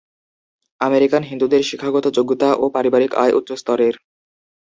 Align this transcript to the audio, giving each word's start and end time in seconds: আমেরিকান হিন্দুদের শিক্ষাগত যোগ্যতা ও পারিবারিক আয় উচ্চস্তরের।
আমেরিকান 0.81 1.23
হিন্দুদের 1.23 1.61
শিক্ষাগত 1.69 2.05
যোগ্যতা 2.17 2.49
ও 2.55 2.65
পারিবারিক 2.75 3.11
আয় 3.15 3.33
উচ্চস্তরের। 3.39 3.95